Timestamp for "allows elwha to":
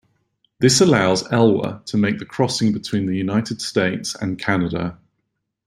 0.81-1.95